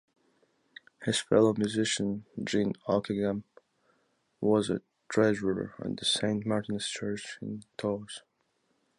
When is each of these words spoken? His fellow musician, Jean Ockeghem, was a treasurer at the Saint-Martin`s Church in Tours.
His 1.03 1.19
fellow 1.21 1.53
musician, 1.55 2.25
Jean 2.43 2.73
Ockeghem, 2.87 3.43
was 4.39 4.71
a 4.71 4.81
treasurer 5.07 5.75
at 5.79 5.97
the 5.97 6.05
Saint-Martin`s 6.05 6.87
Church 6.87 7.37
in 7.39 7.61
Tours. 7.77 8.23